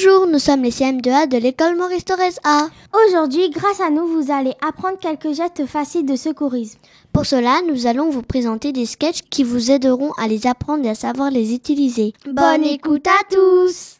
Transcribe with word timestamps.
Bonjour, 0.00 0.28
nous 0.28 0.38
sommes 0.38 0.62
les 0.62 0.70
CM2A 0.70 1.26
de 1.26 1.38
l'école 1.38 1.74
Maurice 1.74 2.04
Torres 2.04 2.38
A. 2.44 2.68
Aujourd'hui, 2.94 3.50
grâce 3.50 3.80
à 3.80 3.90
nous, 3.90 4.06
vous 4.06 4.30
allez 4.30 4.54
apprendre 4.64 4.96
quelques 4.96 5.32
gestes 5.34 5.66
faciles 5.66 6.06
de 6.06 6.14
secourisme. 6.14 6.78
Pour 7.12 7.26
cela, 7.26 7.62
nous 7.66 7.88
allons 7.88 8.08
vous 8.08 8.22
présenter 8.22 8.70
des 8.70 8.86
sketchs 8.86 9.22
qui 9.28 9.42
vous 9.42 9.72
aideront 9.72 10.12
à 10.12 10.28
les 10.28 10.46
apprendre 10.46 10.84
et 10.84 10.90
à 10.90 10.94
savoir 10.94 11.32
les 11.32 11.52
utiliser. 11.52 12.12
Bonne 12.26 12.62
écoute 12.62 13.08
à 13.08 13.24
tous 13.28 13.96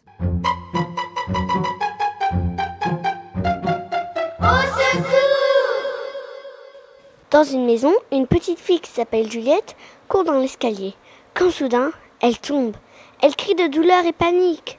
Dans 7.32 7.44
une 7.44 7.66
maison, 7.66 7.92
une 8.12 8.28
petite 8.28 8.60
fille 8.60 8.80
qui 8.80 8.92
s'appelle 8.92 9.28
Juliette 9.28 9.74
court 10.08 10.22
dans 10.22 10.38
l'escalier. 10.38 10.94
Quand 11.34 11.50
soudain, 11.50 11.90
elle 12.20 12.38
tombe. 12.38 12.76
Elle 13.20 13.34
crie 13.34 13.56
de 13.56 13.66
douleur 13.66 14.06
et 14.06 14.12
panique. 14.12 14.78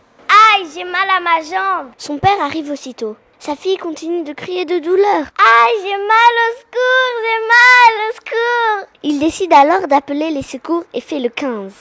Aïe, 0.55 0.67
j'ai 0.73 0.83
mal 0.83 1.07
à 1.09 1.19
ma 1.19 1.41
jambe. 1.41 1.91
Son 1.97 2.17
père 2.17 2.41
arrive 2.41 2.71
aussitôt. 2.71 3.15
Sa 3.39 3.55
fille 3.55 3.77
continue 3.77 4.23
de 4.23 4.33
crier 4.33 4.65
de 4.65 4.79
douleur. 4.79 5.05
Aïe, 5.05 5.79
j'ai 5.83 5.97
mal 5.97 6.35
au 6.45 6.57
secours, 6.57 7.13
j'ai 7.23 7.47
mal 7.47 8.09
au 8.09 8.13
secours. 8.15 8.87
Il 9.03 9.19
décide 9.19 9.53
alors 9.53 9.87
d'appeler 9.87 10.31
les 10.31 10.41
secours 10.41 10.83
et 10.93 11.01
fait 11.01 11.19
le 11.19 11.29
15. 11.29 11.73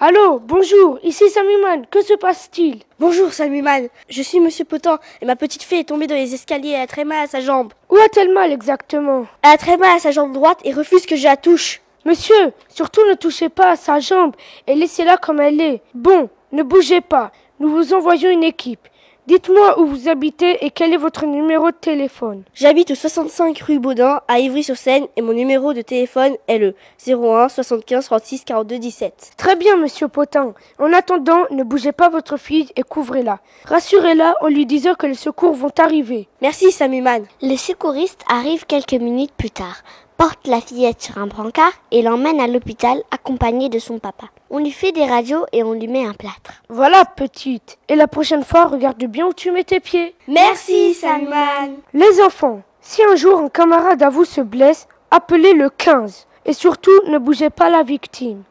Allô, 0.00 0.38
bonjour, 0.38 0.98
ici 1.02 1.28
Samiman, 1.28 1.84
que 1.90 2.02
se 2.02 2.14
passe-t-il? 2.14 2.82
Bonjour 3.00 3.32
Samiman, 3.32 3.88
je 4.08 4.22
suis 4.22 4.38
Monsieur 4.38 4.64
Potin 4.64 5.00
et 5.20 5.26
ma 5.26 5.34
petite 5.34 5.64
fille 5.64 5.80
est 5.80 5.88
tombée 5.88 6.06
dans 6.06 6.14
les 6.14 6.34
escaliers 6.34 6.70
et 6.70 6.76
a 6.76 6.86
très 6.86 7.04
mal 7.04 7.24
à 7.24 7.26
sa 7.26 7.40
jambe. 7.40 7.72
Où 7.90 7.96
a-t-elle 7.96 8.32
mal 8.32 8.52
exactement? 8.52 9.26
Elle 9.42 9.50
a 9.50 9.58
très 9.58 9.76
mal 9.76 9.96
à 9.96 9.98
sa 9.98 10.12
jambe 10.12 10.32
droite 10.32 10.60
et 10.64 10.72
refuse 10.72 11.04
que 11.04 11.16
je 11.16 11.24
la 11.24 11.36
touche. 11.36 11.80
Monsieur, 12.04 12.52
surtout 12.68 13.04
ne 13.08 13.14
touchez 13.14 13.48
pas 13.48 13.72
à 13.72 13.76
sa 13.76 13.98
jambe 13.98 14.36
et 14.66 14.74
laissez-la 14.74 15.16
comme 15.16 15.40
elle 15.40 15.60
est. 15.60 15.82
Bon, 15.94 16.30
ne 16.52 16.62
bougez 16.62 17.00
pas, 17.00 17.30
nous 17.60 17.68
vous 17.68 17.92
envoyons 17.92 18.30
une 18.30 18.44
équipe. 18.44 18.88
Dites-moi 19.28 19.78
où 19.78 19.84
vous 19.84 20.08
habitez 20.08 20.64
et 20.64 20.70
quel 20.70 20.94
est 20.94 20.96
votre 20.96 21.26
numéro 21.26 21.70
de 21.70 21.76
téléphone. 21.76 22.44
J'habite 22.54 22.92
au 22.92 22.94
65 22.94 23.58
rue 23.58 23.78
Baudin 23.78 24.22
à 24.26 24.38
Ivry-sur-Seine 24.38 25.06
et 25.16 25.20
mon 25.20 25.34
numéro 25.34 25.74
de 25.74 25.82
téléphone 25.82 26.34
est 26.46 26.56
le 26.56 26.74
01 27.06 27.50
75 27.50 28.06
36 28.06 28.44
42 28.46 28.78
17. 28.78 29.32
Très 29.36 29.54
bien, 29.56 29.76
monsieur 29.76 30.08
Potin. 30.08 30.54
En 30.78 30.94
attendant, 30.94 31.44
ne 31.50 31.62
bougez 31.62 31.92
pas 31.92 32.08
votre 32.08 32.38
fille 32.38 32.70
et 32.74 32.82
couvrez-la. 32.82 33.40
Rassurez-la 33.66 34.34
en 34.40 34.46
lui 34.46 34.64
disant 34.64 34.94
que 34.94 35.06
les 35.06 35.12
secours 35.12 35.52
vont 35.52 35.72
arriver. 35.76 36.26
Merci 36.40 36.72
Samiman. 36.72 37.26
Les 37.42 37.58
secouristes 37.58 38.24
arrivent 38.30 38.64
quelques 38.64 38.94
minutes 38.94 39.34
plus 39.36 39.50
tard, 39.50 39.82
portent 40.16 40.46
la 40.46 40.62
fillette 40.62 41.02
sur 41.02 41.18
un 41.18 41.26
brancard 41.26 41.72
et 41.90 42.00
l'emmènent 42.00 42.40
à 42.40 42.46
l'hôpital 42.46 43.02
accompagnée 43.10 43.68
de 43.68 43.78
son 43.78 43.98
papa. 43.98 44.28
On 44.50 44.60
lui 44.60 44.70
fait 44.70 44.92
des 44.92 45.04
radios 45.04 45.44
et 45.52 45.62
on 45.62 45.74
lui 45.74 45.88
met 45.88 46.06
un 46.06 46.14
plâtre. 46.14 46.62
Voilà, 46.70 47.04
petite. 47.04 47.76
Et 47.88 47.96
la 47.96 48.08
prochaine 48.08 48.44
fois, 48.44 48.64
regarde 48.64 49.04
bien 49.04 49.26
où 49.26 49.34
tu 49.34 49.50
mets 49.50 49.64
tes 49.64 49.78
pieds. 49.78 50.14
Merci, 50.26 50.94
Samiman. 50.94 51.76
Les 51.92 52.22
enfants, 52.22 52.62
si 52.80 53.02
un 53.02 53.14
jour 53.14 53.40
un 53.40 53.50
camarade 53.50 54.02
à 54.02 54.08
vous 54.08 54.24
se 54.24 54.40
blesse, 54.40 54.88
appelez 55.10 55.52
le 55.52 55.68
15. 55.68 56.26
Et 56.46 56.54
surtout, 56.54 56.98
ne 57.08 57.18
bougez 57.18 57.50
pas 57.50 57.68
la 57.68 57.82
victime. 57.82 58.42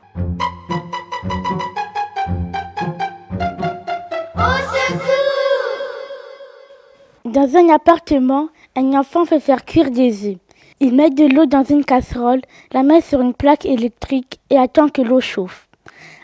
Dans 7.25 7.55
un 7.55 7.69
appartement, 7.69 8.49
un 8.75 8.93
enfant 8.93 9.25
fait 9.25 9.39
faire 9.39 9.65
cuire 9.65 9.89
des 9.89 10.27
œufs. 10.27 10.37
Il 10.79 10.93
met 10.93 11.09
de 11.09 11.25
l'eau 11.25 11.47
dans 11.47 11.63
une 11.63 11.83
casserole, 11.83 12.41
la 12.71 12.83
met 12.83 13.01
sur 13.01 13.19
une 13.19 13.33
plaque 13.33 13.65
électrique 13.65 14.39
et 14.51 14.59
attend 14.59 14.89
que 14.89 15.01
l'eau 15.01 15.21
chauffe. 15.21 15.66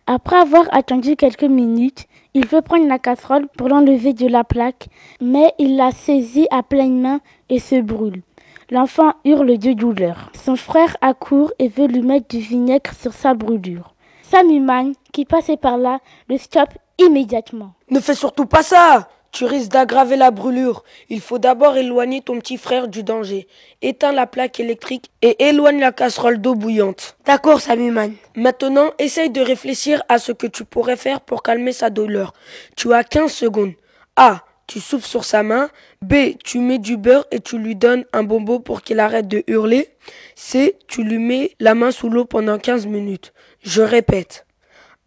Après 0.06 0.36
avoir 0.36 0.66
attendu 0.72 1.16
quelques 1.16 1.44
minutes, 1.44 2.08
il 2.34 2.46
veut 2.46 2.62
prendre 2.62 2.88
la 2.88 3.00
casserole 3.00 3.48
pour 3.58 3.70
l'enlever 3.70 4.12
de 4.12 4.28
la 4.28 4.44
plaque, 4.44 4.88
mais 5.22 5.54
il 5.60 5.78
la 5.78 5.92
saisit 5.92 6.48
à 6.52 6.62
pleine 6.62 7.00
main 7.00 7.22
et 7.50 7.60
se 7.60 7.80
brûle. 7.80 8.22
L'enfant 8.70 9.14
hurle 9.24 9.58
de 9.58 9.72
douleur. 9.72 10.30
Son 10.34 10.58
frère 10.58 10.98
accourt 11.00 11.54
et 11.58 11.70
veut 11.70 11.88
lui 11.88 12.02
mettre 12.02 12.28
du 12.28 12.40
vinaigre 12.40 12.92
sur 12.94 13.14
sa 13.14 13.34
brûlure. 13.34 13.94
Samiman, 14.24 14.92
qui 15.14 15.24
passait 15.24 15.58
par 15.58 15.78
là, 15.78 16.00
le 16.28 16.38
stoppe 16.38 16.78
immédiatement. 16.98 17.74
Ne 17.90 18.02
fais 18.02 18.16
surtout 18.16 18.46
pas 18.46 18.64
ça 18.64 19.08
tu 19.34 19.46
risques 19.46 19.72
d'aggraver 19.72 20.16
la 20.16 20.32
brûlure. 20.32 20.84
Il 21.10 21.20
faut 21.20 21.40
d'abord 21.40 21.76
éloigner 21.76 22.22
ton 22.22 22.40
petit 22.40 22.58
frère 22.58 22.88
du 22.88 23.04
danger. 23.04 23.48
Éteins 23.82 24.12
la 24.12 24.28
plaque 24.28 24.60
électrique 24.60 25.10
et 25.24 25.48
éloigne 25.50 25.80
la 25.80 25.92
casserole 25.92 26.40
d'eau 26.40 26.54
bouillante. 26.54 27.18
D'accord, 27.26 27.60
Samiman. 27.60 28.14
Maintenant, 28.36 28.92
essaye 29.00 29.32
de 29.32 29.42
réfléchir 29.42 30.04
à 30.08 30.20
ce 30.20 30.32
que 30.32 30.46
tu 30.46 30.64
pourrais 30.64 30.98
faire 30.98 31.20
pour 31.20 31.42
calmer 31.42 31.74
sa 31.74 31.90
douleur. 31.90 32.34
Tu 32.78 32.94
as 32.94 33.04
15 33.04 33.32
secondes. 33.32 33.74
A. 34.16 34.44
Tu 34.68 34.80
souffles 34.80 35.08
sur 35.08 35.26
sa 35.26 35.42
main. 35.42 35.70
B. 36.04 36.38
Tu 36.44 36.60
mets 36.60 36.78
du 36.78 36.96
beurre 36.96 37.26
et 37.32 37.40
tu 37.40 37.58
lui 37.58 37.76
donnes 37.76 38.06
un 38.14 38.24
bonbon 38.24 38.60
pour 38.60 38.84
qu'il 38.84 39.00
arrête 39.00 39.28
de 39.28 39.44
hurler. 39.48 39.90
C. 40.36 40.78
Tu 40.88 41.04
lui 41.04 41.18
mets 41.18 41.56
la 41.60 41.74
main 41.74 41.90
sous 41.90 42.10
l'eau 42.10 42.26
pendant 42.26 42.60
15 42.60 42.86
minutes. 42.86 43.34
Je 43.64 43.82
répète. 43.82 44.46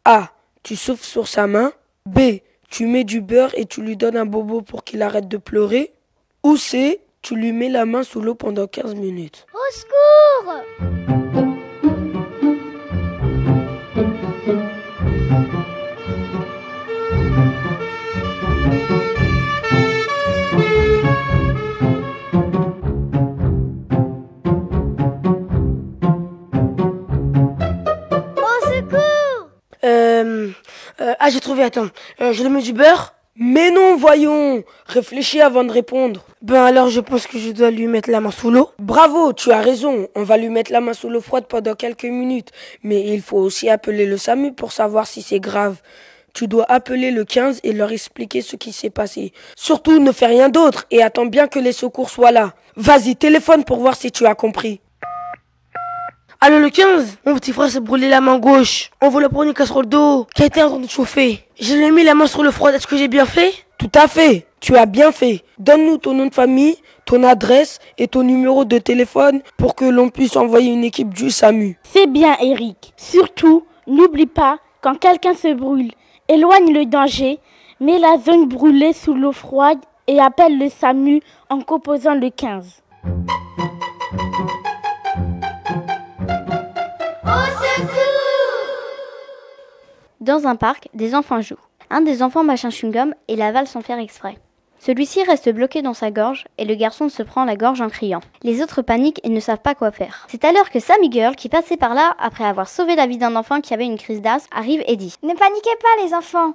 A. 0.04 0.32
Tu 0.64 0.74
souffles 0.74 1.04
sur 1.04 1.28
sa 1.28 1.46
main. 1.46 1.72
B 2.06 2.40
tu 2.70 2.86
mets 2.86 3.04
du 3.04 3.20
beurre 3.20 3.52
et 3.54 3.66
tu 3.66 3.82
lui 3.82 3.96
donnes 3.96 4.16
un 4.16 4.26
bobo 4.26 4.62
pour 4.62 4.84
qu'il 4.84 5.02
arrête 5.02 5.28
de 5.28 5.36
pleurer. 5.36 5.92
Ou 6.42 6.56
c'est, 6.56 7.00
tu 7.22 7.34
lui 7.34 7.52
mets 7.52 7.68
la 7.68 7.86
main 7.86 8.02
sous 8.02 8.20
l'eau 8.20 8.34
pendant 8.34 8.66
15 8.66 8.94
minutes. 8.94 9.46
Au 9.52 9.72
secours 9.72 11.06
ah, 31.26 31.30
j'ai 31.30 31.40
trouvé, 31.40 31.64
attends. 31.64 31.88
Euh, 32.20 32.32
je 32.32 32.44
lui 32.44 32.50
mets 32.50 32.62
du 32.62 32.72
beurre 32.72 33.12
Mais 33.34 33.72
non, 33.72 33.96
voyons 33.96 34.62
Réfléchis 34.86 35.40
avant 35.40 35.64
de 35.64 35.72
répondre. 35.72 36.24
Ben 36.40 36.62
alors, 36.62 36.88
je 36.88 37.00
pense 37.00 37.26
que 37.26 37.36
je 37.36 37.50
dois 37.50 37.72
lui 37.72 37.88
mettre 37.88 38.12
la 38.12 38.20
main 38.20 38.30
sous 38.30 38.52
l'eau. 38.52 38.70
Bravo, 38.78 39.32
tu 39.32 39.50
as 39.50 39.60
raison. 39.60 40.06
On 40.14 40.22
va 40.22 40.36
lui 40.36 40.50
mettre 40.50 40.70
la 40.70 40.80
main 40.80 40.92
sous 40.92 41.08
l'eau 41.08 41.20
froide 41.20 41.46
pendant 41.48 41.74
quelques 41.74 42.04
minutes. 42.04 42.52
Mais 42.84 43.12
il 43.12 43.22
faut 43.22 43.38
aussi 43.38 43.68
appeler 43.68 44.06
le 44.06 44.16
SAMU 44.18 44.52
pour 44.52 44.70
savoir 44.70 45.08
si 45.08 45.20
c'est 45.20 45.40
grave. 45.40 45.78
Tu 46.32 46.46
dois 46.46 46.66
appeler 46.68 47.10
le 47.10 47.24
15 47.24 47.58
et 47.64 47.72
leur 47.72 47.90
expliquer 47.90 48.40
ce 48.40 48.54
qui 48.54 48.70
s'est 48.72 48.90
passé. 48.90 49.32
Surtout, 49.56 49.98
ne 49.98 50.12
fais 50.12 50.26
rien 50.26 50.48
d'autre 50.48 50.86
et 50.92 51.02
attends 51.02 51.26
bien 51.26 51.48
que 51.48 51.58
les 51.58 51.72
secours 51.72 52.08
soient 52.08 52.30
là. 52.30 52.54
Vas-y, 52.76 53.16
téléphone 53.16 53.64
pour 53.64 53.78
voir 53.78 53.96
si 53.96 54.12
tu 54.12 54.26
as 54.26 54.36
compris. 54.36 54.80
Allô 56.38 56.58
le 56.58 56.68
15 56.68 57.18
Mon 57.24 57.34
petit 57.34 57.52
frère 57.52 57.70
s'est 57.70 57.80
brûlé 57.80 58.10
la 58.10 58.20
main 58.20 58.38
gauche. 58.38 58.90
On 59.00 59.08
voulait 59.08 59.28
prendre 59.30 59.48
une 59.48 59.54
casserole 59.54 59.86
d'eau 59.86 60.26
qui 60.34 60.42
a 60.42 60.46
été 60.46 60.62
en 60.62 60.68
train 60.68 60.78
de 60.80 60.88
chauffer. 60.88 61.40
Je 61.58 61.74
lui 61.74 61.84
ai 61.84 61.90
mis 61.90 62.04
la 62.04 62.14
main 62.14 62.26
sur 62.26 62.42
le 62.42 62.50
froid. 62.50 62.70
Est-ce 62.72 62.86
que 62.86 62.98
j'ai 62.98 63.08
bien 63.08 63.24
fait? 63.24 63.52
Tout 63.78 63.90
à 63.94 64.06
fait. 64.06 64.46
Tu 64.60 64.76
as 64.76 64.84
bien 64.84 65.12
fait. 65.12 65.42
Donne-nous 65.58 65.96
ton 65.96 66.12
nom 66.12 66.26
de 66.26 66.34
famille, 66.34 66.76
ton 67.06 67.22
adresse 67.22 67.78
et 67.96 68.06
ton 68.06 68.22
numéro 68.22 68.66
de 68.66 68.76
téléphone 68.76 69.40
pour 69.56 69.74
que 69.74 69.86
l'on 69.86 70.10
puisse 70.10 70.36
envoyer 70.36 70.70
une 70.70 70.84
équipe 70.84 71.14
du 71.14 71.30
SAMU. 71.30 71.78
C'est 71.84 72.06
bien, 72.06 72.36
Eric. 72.42 72.92
Surtout, 72.98 73.64
n'oublie 73.86 74.26
pas, 74.26 74.58
quand 74.82 74.98
quelqu'un 74.98 75.34
se 75.34 75.54
brûle, 75.54 75.90
éloigne 76.28 76.70
le 76.70 76.84
danger, 76.84 77.38
mets 77.80 77.98
la 77.98 78.18
zone 78.18 78.46
brûlée 78.46 78.92
sous 78.92 79.14
l'eau 79.14 79.32
froide 79.32 79.78
et 80.06 80.20
appelle 80.20 80.58
le 80.58 80.68
SAMU 80.68 81.22
en 81.48 81.62
composant 81.62 82.14
le 82.14 82.28
15. 82.28 82.82
Dans 90.26 90.48
un 90.48 90.56
parc, 90.56 90.88
des 90.92 91.14
enfants 91.14 91.40
jouent. 91.40 91.54
Un 91.88 92.00
des 92.00 92.20
enfants 92.20 92.42
mâche 92.42 92.64
un 92.64 92.70
chewing-gum 92.70 93.14
et 93.28 93.36
l'avale 93.36 93.68
sans 93.68 93.80
faire 93.80 94.00
exprès. 94.00 94.36
Celui-ci 94.80 95.22
reste 95.22 95.48
bloqué 95.50 95.82
dans 95.82 95.94
sa 95.94 96.10
gorge 96.10 96.48
et 96.58 96.64
le 96.64 96.74
garçon 96.74 97.08
se 97.08 97.22
prend 97.22 97.44
la 97.44 97.54
gorge 97.54 97.80
en 97.80 97.88
criant. 97.88 98.18
Les 98.42 98.60
autres 98.60 98.82
paniquent 98.82 99.20
et 99.22 99.28
ne 99.28 99.38
savent 99.38 99.60
pas 99.60 99.76
quoi 99.76 99.92
faire. 99.92 100.26
C'est 100.28 100.44
alors 100.44 100.68
que 100.70 100.80
Sammy 100.80 101.12
Girl, 101.12 101.36
qui 101.36 101.48
passait 101.48 101.76
par 101.76 101.94
là 101.94 102.16
après 102.18 102.42
avoir 102.42 102.68
sauvé 102.68 102.96
la 102.96 103.06
vie 103.06 103.18
d'un 103.18 103.36
enfant 103.36 103.60
qui 103.60 103.72
avait 103.72 103.86
une 103.86 103.98
crise 103.98 104.20
d'asthme, 104.20 104.48
arrive 104.52 104.82
et 104.88 104.96
dit 104.96 105.14
Ne 105.22 105.32
paniquez 105.32 105.76
pas 105.80 106.02
les 106.02 106.12
enfants. 106.12 106.54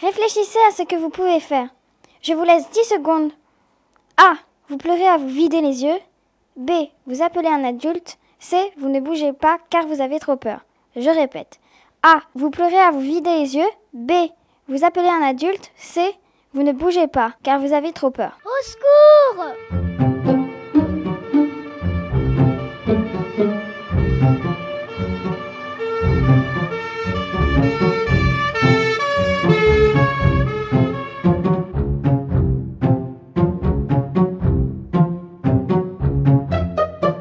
Réfléchissez 0.00 0.58
à 0.68 0.72
ce 0.72 0.82
que 0.82 0.96
vous 0.96 1.10
pouvez 1.10 1.38
faire. 1.38 1.68
Je 2.22 2.32
vous 2.32 2.42
laisse 2.42 2.68
10 2.70 2.88
secondes. 2.88 3.30
A. 4.16 4.32
Vous 4.68 4.78
pleurez 4.78 5.06
à 5.06 5.16
vous 5.16 5.28
vider 5.28 5.60
les 5.60 5.84
yeux. 5.84 6.00
B. 6.56 6.72
Vous 7.06 7.22
appelez 7.22 7.48
un 7.48 7.62
adulte. 7.62 8.18
C. 8.40 8.56
Vous 8.78 8.88
ne 8.88 8.98
bougez 8.98 9.32
pas 9.32 9.58
car 9.70 9.86
vous 9.86 10.00
avez 10.00 10.18
trop 10.18 10.34
peur. 10.34 10.64
Je 10.96 11.08
répète. 11.08 11.60
A. 12.04 12.20
Vous 12.34 12.50
pleurez 12.50 12.80
à 12.80 12.90
vous 12.90 13.00
vider 13.00 13.30
les 13.30 13.56
yeux. 13.56 13.68
B. 13.92 14.10
Vous 14.66 14.84
appelez 14.84 15.08
un 15.08 15.22
adulte. 15.22 15.70
C. 15.76 16.00
Vous 16.52 16.64
ne 16.64 16.72
bougez 16.72 17.06
pas 17.06 17.34
car 17.44 17.60
vous 17.60 17.72
avez 17.72 17.92
trop 17.92 18.10
peur. 18.10 18.38
Au 18.44 18.64
secours 18.64 19.52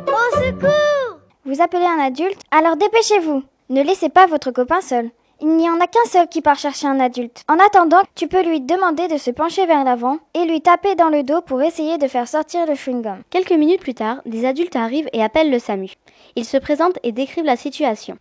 Au 0.07 0.35
secours 0.35 1.19
Vous 1.45 1.61
appelez 1.61 1.85
un 1.85 1.99
adulte, 1.99 2.41
alors 2.49 2.77
dépêchez-vous. 2.77 3.43
Ne 3.71 3.83
laissez 3.83 4.09
pas 4.09 4.25
votre 4.25 4.51
copain 4.51 4.81
seul. 4.81 5.09
Il 5.39 5.55
n'y 5.55 5.69
en 5.69 5.79
a 5.79 5.87
qu'un 5.87 6.03
seul 6.03 6.27
qui 6.27 6.41
part 6.41 6.59
chercher 6.59 6.87
un 6.87 6.99
adulte. 6.99 7.45
En 7.47 7.57
attendant, 7.57 8.01
tu 8.15 8.27
peux 8.27 8.43
lui 8.43 8.59
demander 8.59 9.07
de 9.07 9.15
se 9.15 9.31
pencher 9.31 9.65
vers 9.65 9.85
l'avant 9.85 10.17
et 10.33 10.43
lui 10.43 10.59
taper 10.59 10.95
dans 10.95 11.07
le 11.07 11.23
dos 11.23 11.39
pour 11.39 11.61
essayer 11.61 11.97
de 11.97 12.09
faire 12.09 12.27
sortir 12.27 12.65
le 12.65 12.73
chewing-gum. 12.73 13.21
Quelques 13.29 13.53
minutes 13.53 13.79
plus 13.79 13.93
tard, 13.93 14.17
des 14.25 14.45
adultes 14.45 14.75
arrivent 14.75 15.07
et 15.13 15.23
appellent 15.23 15.49
le 15.49 15.57
SAMU. 15.57 15.93
Ils 16.35 16.43
se 16.43 16.57
présentent 16.57 16.99
et 17.03 17.13
décrivent 17.13 17.45
la 17.45 17.55
situation. 17.55 18.17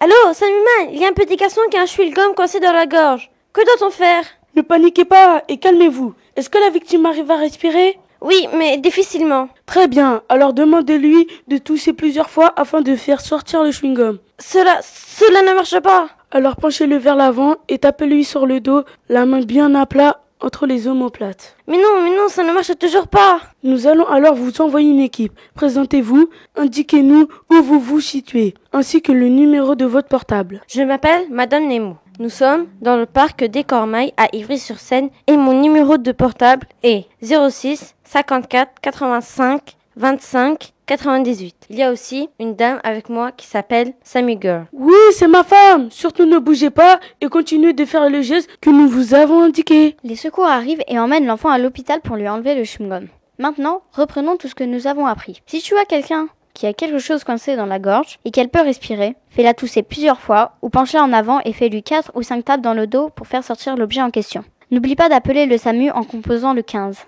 Allô, 0.00 0.34
Samuman, 0.34 0.92
il 0.92 1.00
y 1.00 1.06
a 1.06 1.08
un 1.08 1.14
petit 1.14 1.36
garçon 1.36 1.62
qui 1.70 1.78
a 1.78 1.80
un 1.80 1.86
chewing-gum 1.86 2.34
coincé 2.34 2.60
dans 2.60 2.74
la 2.74 2.84
gorge. 2.84 3.30
Que 3.54 3.64
doit-on 3.64 3.90
faire? 3.90 4.24
Ne 4.54 4.60
paniquez 4.60 5.06
pas 5.06 5.44
et 5.48 5.56
calmez-vous. 5.56 6.12
Est-ce 6.36 6.50
que 6.50 6.58
la 6.58 6.68
victime 6.68 7.06
arrive 7.06 7.30
à 7.30 7.36
respirer? 7.36 7.98
Oui, 8.24 8.48
mais 8.56 8.78
difficilement. 8.78 9.50
Très 9.66 9.86
bien, 9.86 10.22
alors 10.30 10.54
demandez-lui 10.54 11.28
de 11.46 11.58
tousser 11.58 11.92
plusieurs 11.92 12.30
fois 12.30 12.54
afin 12.56 12.80
de 12.80 12.96
faire 12.96 13.20
sortir 13.20 13.62
le 13.62 13.70
chewing-gum. 13.70 14.16
Cela, 14.38 14.80
cela 14.82 15.42
ne 15.42 15.54
marche 15.54 15.78
pas. 15.80 16.08
Alors 16.30 16.56
penchez-le 16.56 16.96
vers 16.96 17.16
l'avant 17.16 17.56
et 17.68 17.76
tapez-lui 17.76 18.24
sur 18.24 18.46
le 18.46 18.60
dos, 18.60 18.84
la 19.10 19.26
main 19.26 19.40
bien 19.40 19.74
à 19.74 19.84
plat 19.84 20.22
entre 20.40 20.66
les 20.66 20.88
omoplates. 20.88 21.54
Mais 21.68 21.76
non, 21.76 22.02
mais 22.02 22.16
non, 22.16 22.28
ça 22.28 22.42
ne 22.42 22.52
marche 22.52 22.72
toujours 22.78 23.08
pas. 23.08 23.40
Nous 23.62 23.86
allons 23.86 24.06
alors 24.06 24.34
vous 24.34 24.60
envoyer 24.62 24.88
une 24.88 25.00
équipe. 25.00 25.32
Présentez-vous, 25.54 26.30
indiquez-nous 26.56 27.28
où 27.50 27.62
vous 27.62 27.78
vous 27.78 28.00
situez, 28.00 28.54
ainsi 28.72 29.02
que 29.02 29.12
le 29.12 29.28
numéro 29.28 29.74
de 29.74 29.84
votre 29.84 30.08
portable. 30.08 30.62
Je 30.66 30.80
m'appelle 30.80 31.26
Madame 31.30 31.68
Nemo. 31.68 31.98
Nous 32.20 32.30
sommes 32.30 32.68
dans 32.80 32.96
le 32.96 33.06
parc 33.06 33.42
des 33.42 33.64
Cormailles 33.64 34.12
à 34.16 34.28
Ivry-sur-Seine 34.32 35.10
et 35.26 35.36
mon 35.36 35.60
numéro 35.60 35.96
de 35.96 36.12
portable 36.12 36.68
est 36.84 37.06
06 37.22 37.96
54 38.04 38.80
85 38.80 39.76
25 39.96 40.72
98. 40.86 41.66
Il 41.70 41.76
y 41.76 41.82
a 41.82 41.90
aussi 41.90 42.28
une 42.38 42.54
dame 42.54 42.78
avec 42.84 43.08
moi 43.08 43.32
qui 43.32 43.48
s'appelle 43.48 43.94
Sammy 44.04 44.38
Girl. 44.40 44.66
Oui, 44.72 44.94
c'est 45.12 45.26
ma 45.26 45.42
femme. 45.42 45.90
Surtout 45.90 46.24
ne 46.24 46.38
bougez 46.38 46.70
pas 46.70 47.00
et 47.20 47.28
continuez 47.28 47.72
de 47.72 47.84
faire 47.84 48.08
le 48.08 48.22
geste 48.22 48.48
que 48.60 48.70
nous 48.70 48.88
vous 48.88 49.14
avons 49.14 49.42
indiqué. 49.42 49.96
Les 50.04 50.16
secours 50.16 50.46
arrivent 50.46 50.84
et 50.86 51.00
emmènent 51.00 51.26
l'enfant 51.26 51.48
à 51.50 51.58
l'hôpital 51.58 52.00
pour 52.00 52.14
lui 52.14 52.28
enlever 52.28 52.54
le 52.54 52.62
chewing-gum. 52.62 53.08
Maintenant, 53.38 53.82
reprenons 53.92 54.36
tout 54.36 54.46
ce 54.46 54.54
que 54.54 54.62
nous 54.62 54.86
avons 54.86 55.06
appris. 55.06 55.42
Si 55.46 55.60
tu 55.60 55.76
as 55.76 55.84
quelqu'un 55.84 56.28
qui 56.54 56.66
a 56.66 56.72
quelque 56.72 56.98
chose 56.98 57.24
coincé 57.24 57.56
dans 57.56 57.66
la 57.66 57.80
gorge 57.80 58.18
et 58.24 58.30
qu'elle 58.30 58.48
peut 58.48 58.62
respirer, 58.62 59.16
fais-la 59.28 59.54
tousser 59.54 59.82
plusieurs 59.82 60.20
fois 60.20 60.52
ou 60.62 60.70
penche-la 60.70 61.02
en 61.02 61.12
avant 61.12 61.40
et 61.44 61.52
fais-lui 61.52 61.82
4 61.82 62.12
ou 62.14 62.22
5 62.22 62.44
tapes 62.44 62.60
dans 62.62 62.74
le 62.74 62.86
dos 62.86 63.10
pour 63.10 63.26
faire 63.26 63.44
sortir 63.44 63.76
l'objet 63.76 64.00
en 64.00 64.10
question. 64.10 64.44
N'oublie 64.70 64.96
pas 64.96 65.08
d'appeler 65.08 65.46
le 65.46 65.58
SAMU 65.58 65.90
en 65.90 66.04
composant 66.04 66.54
le 66.54 66.62
15. 66.62 67.06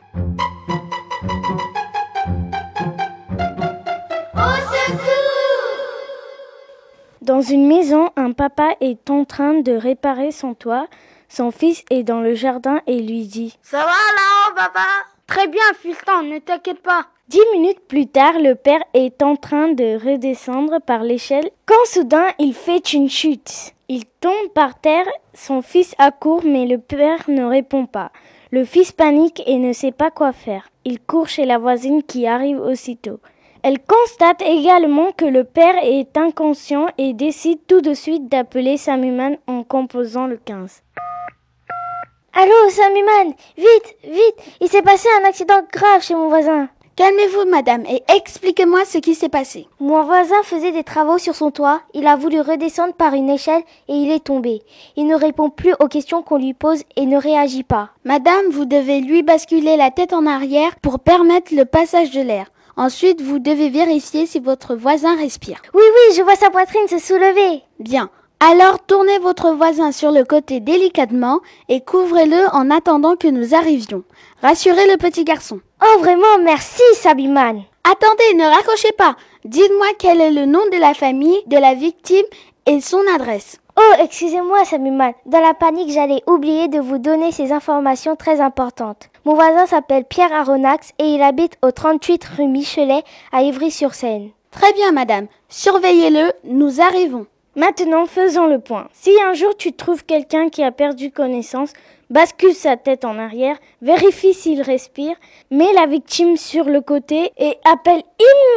Dans 7.22 7.40
une 7.40 7.66
maison, 7.66 8.10
un 8.16 8.32
papa 8.32 8.75
est 8.81 9.10
en 9.10 9.25
train 9.25 9.54
de 9.54 9.72
réparer 9.72 10.31
son 10.31 10.54
toit. 10.54 10.87
Son 11.28 11.50
fils 11.50 11.84
est 11.90 12.04
dans 12.04 12.20
le 12.20 12.34
jardin 12.34 12.81
et 12.87 13.00
lui 13.00 13.26
dit 13.26 13.58
Ça 13.62 13.78
va 13.78 13.87
là-haut, 13.87 14.54
papa? 14.54 14.87
Très 15.26 15.49
bien, 15.49 15.62
fiston, 15.81 16.22
ne 16.22 16.38
t'inquiète 16.38 16.82
pas. 16.82 17.06
Dix 17.28 17.43
minutes 17.52 17.81
plus 17.88 18.06
tard, 18.06 18.34
le 18.38 18.55
père 18.55 18.84
est 18.94 19.20
en 19.20 19.34
train 19.34 19.73
de 19.73 19.99
redescendre 19.99 20.81
par 20.81 21.02
l'échelle 21.02 21.50
quand 21.67 21.84
soudain 21.87 22.28
il 22.38 22.55
fait 22.55 22.93
une 22.93 23.11
chute. 23.11 23.75
Il 23.88 24.05
tombe 24.20 24.50
par 24.55 24.78
terre, 24.78 25.08
son 25.34 25.61
fils 25.61 25.96
accourt 25.99 26.44
mais 26.44 26.67
le 26.67 26.78
père 26.78 27.25
ne 27.26 27.43
répond 27.43 27.87
pas. 27.87 28.12
Le 28.52 28.64
fils 28.64 28.93
panique 28.93 29.43
et 29.44 29.58
ne 29.58 29.73
sait 29.73 29.90
pas 29.90 30.12
quoi 30.12 30.32
faire. 30.32 30.69
Il 30.84 31.00
court 31.00 31.26
chez 31.26 31.46
la 31.46 31.58
voisine 31.58 32.05
qui 32.05 32.28
arrive 32.28 32.61
aussitôt. 32.61 33.19
Elle 33.64 33.81
constate 33.81 34.43
également 34.43 35.11
que 35.11 35.25
le 35.25 35.43
père 35.43 35.75
est 35.82 36.17
inconscient 36.17 36.87
et 36.96 37.12
décide 37.12 37.58
tout 37.67 37.81
de 37.81 37.94
suite 37.94 38.28
d'appeler 38.28 38.76
Samuman 38.76 39.37
en 39.49 39.64
composant 39.64 40.28
le 40.28 40.37
15. 40.37 40.84
Allô, 42.34 42.70
Samuman? 42.70 43.34
Vite, 43.56 43.96
vite 44.05 44.56
Il 44.61 44.69
s'est 44.69 44.82
passé 44.82 45.08
un 45.20 45.28
accident 45.28 45.62
grave 45.73 46.02
chez 46.02 46.14
mon 46.14 46.28
voisin. 46.28 46.69
Calmez-vous, 46.96 47.44
madame, 47.50 47.84
et 47.84 48.02
expliquez-moi 48.08 48.87
ce 48.87 48.96
qui 48.96 49.14
s'est 49.14 49.28
passé. 49.28 49.69
Mon 49.81 50.02
voisin 50.02 50.43
faisait 50.44 50.72
des 50.72 50.82
travaux 50.82 51.19
sur 51.19 51.34
son 51.34 51.50
toit. 51.50 51.82
Il 51.93 52.06
a 52.06 52.16
voulu 52.16 52.40
redescendre 52.40 52.94
par 52.94 53.12
une 53.12 53.28
échelle 53.28 53.60
et 53.88 53.93
il 53.93 54.10
est 54.10 54.25
tombé. 54.25 54.62
Il 54.96 55.06
ne 55.06 55.14
répond 55.14 55.50
plus 55.50 55.75
aux 55.78 55.88
questions 55.88 56.22
qu'on 56.22 56.38
lui 56.38 56.54
pose 56.54 56.84
et 56.96 57.04
ne 57.04 57.19
réagit 57.19 57.64
pas. 57.64 57.90
Madame, 58.04 58.48
vous 58.50 58.64
devez 58.64 59.02
lui 59.02 59.22
basculer 59.22 59.76
la 59.76 59.90
tête 59.90 60.14
en 60.14 60.25
arrière 60.25 60.75
pour 60.81 60.98
permettre 60.98 61.54
le 61.54 61.66
passage 61.66 62.12
de 62.12 62.22
l'air. 62.22 62.46
Ensuite, 62.78 63.20
vous 63.20 63.40
devez 63.40 63.69
vérifier 63.69 64.25
si 64.25 64.40
votre 64.40 64.75
voisin 64.75 65.16
respire. 65.16 65.60
Oui, 65.75 65.82
oui, 65.84 66.16
je 66.16 66.22
vois 66.22 66.37
sa 66.37 66.49
poitrine 66.49 66.88
se 66.88 66.99
soulever. 66.99 67.62
Bien. 67.78 68.08
Alors 68.40 68.81
tournez 68.87 69.19
votre 69.19 69.52
voisin 69.52 69.92
sur 69.92 70.12
le 70.12 70.25
côté 70.25 70.60
délicatement 70.60 71.40
et 71.69 71.82
couvrez-le 71.82 72.54
en 72.54 72.70
attendant 72.70 73.16
que 73.16 73.28
nous 73.28 73.54
arrivions. 73.54 74.02
Rassurez 74.40 74.87
le 74.90 74.96
petit 74.96 75.25
garçon. 75.25 75.60
Oh 75.82 75.99
vraiment, 75.99 76.38
merci 76.43 76.82
Sabiman. 76.94 77.62
Attendez, 77.84 78.34
ne 78.34 78.44
raccrochez 78.44 78.93
pas. 78.93 79.14
Dites-moi 79.44 79.88
quel 79.99 80.23
est 80.23 80.31
le 80.31 80.46
nom 80.46 80.64
de 80.73 80.78
la 80.78 80.94
famille 80.94 81.43
de 81.46 81.58
la 81.58 81.75
victime 81.75 82.25
et 82.64 82.81
son 82.81 83.02
adresse. 83.14 83.58
Oh, 83.78 83.94
excusez-moi, 84.00 84.64
Samuman. 84.64 85.12
Dans 85.26 85.40
la 85.40 85.52
panique, 85.52 85.93
j'allais 85.93 86.23
oublier 86.26 86.69
de 86.69 86.81
vous 86.81 86.96
donner 86.96 87.31
ces 87.31 87.52
informations 87.52 88.17
très 88.17 88.40
importantes. 88.40 89.11
Mon 89.26 89.34
voisin 89.34 89.67
s'appelle 89.67 90.06
Pierre 90.06 90.32
Aronax 90.32 90.93
et 90.99 91.08
il 91.08 91.20
habite 91.20 91.58
au 91.62 91.70
38 91.70 92.25
rue 92.25 92.49
Michelet 92.49 93.04
à 93.33 93.42
Ivry-sur-Seine. 93.42 94.30
Très 94.50 94.73
bien, 94.73 94.92
madame. 94.92 95.26
Surveillez-le, 95.50 96.33
nous 96.45 96.80
arrivons. 96.80 97.26
Maintenant, 97.54 98.06
faisons 98.06 98.47
le 98.47 98.61
point. 98.61 98.88
Si 98.92 99.11
un 99.23 99.35
jour 99.35 99.54
tu 99.56 99.75
trouves 99.75 100.04
quelqu'un 100.04 100.49
qui 100.49 100.62
a 100.62 100.73
perdu 100.73 101.11
connaissance, 101.11 101.75
bascule 102.10 102.54
sa 102.54 102.76
tête 102.76 103.04
en 103.04 103.18
arrière, 103.18 103.56
vérifie 103.82 104.34
s'il 104.34 104.62
respire, 104.62 105.16
mets 105.50 105.72
la 105.75 105.86
victime 105.86 106.36
sur 106.36 106.64
le 106.64 106.80
côté 106.80 107.32
et 107.38 107.56
appelle 107.64 108.02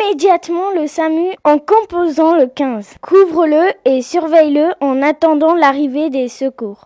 immédiatement 0.02 0.72
le 0.76 0.88
SAMU 0.88 1.32
en 1.44 1.58
composant 1.58 2.36
le 2.36 2.48
15. 2.48 2.96
Couvre-le 3.02 3.72
et 3.86 4.02
surveille-le 4.02 4.70
en 4.82 5.02
attendant 5.02 5.56
l'arrivée 5.56 6.10
des 6.10 6.28
secours. 6.28 6.86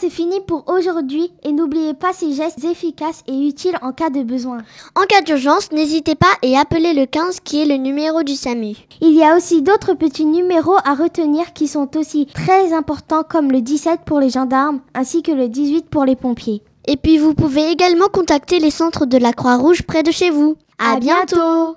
C'est 0.00 0.08
fini 0.08 0.40
pour 0.40 0.64
aujourd'hui 0.66 1.30
et 1.42 1.52
n'oubliez 1.52 1.92
pas 1.92 2.14
ces 2.14 2.32
gestes 2.32 2.64
efficaces 2.64 3.22
et 3.26 3.46
utiles 3.46 3.76
en 3.82 3.92
cas 3.92 4.08
de 4.08 4.22
besoin. 4.22 4.58
En 4.94 5.02
cas 5.02 5.20
d'urgence, 5.20 5.72
n'hésitez 5.72 6.14
pas 6.14 6.32
et 6.42 6.56
appelez 6.56 6.94
le 6.94 7.04
15 7.04 7.40
qui 7.40 7.60
est 7.60 7.66
le 7.66 7.76
numéro 7.76 8.22
du 8.22 8.34
SAMU. 8.34 8.76
Il 9.02 9.12
y 9.12 9.22
a 9.22 9.36
aussi 9.36 9.60
d'autres 9.60 9.92
petits 9.92 10.24
numéros 10.24 10.76
à 10.84 10.94
retenir 10.94 11.52
qui 11.52 11.68
sont 11.68 11.96
aussi 11.98 12.26
très 12.26 12.72
importants 12.72 13.24
comme 13.28 13.52
le 13.52 13.60
17 13.60 14.00
pour 14.06 14.20
les 14.20 14.30
gendarmes 14.30 14.80
ainsi 14.94 15.22
que 15.22 15.32
le 15.32 15.48
18 15.48 15.90
pour 15.90 16.06
les 16.06 16.16
pompiers. 16.16 16.62
Et 16.86 16.96
puis 16.96 17.18
vous 17.18 17.34
pouvez 17.34 17.70
également 17.70 18.08
contacter 18.08 18.58
les 18.58 18.70
centres 18.70 19.04
de 19.04 19.18
la 19.18 19.34
Croix-Rouge 19.34 19.82
près 19.82 20.02
de 20.02 20.10
chez 20.10 20.30
vous. 20.30 20.56
À, 20.78 20.98
bientôt. 20.98 21.76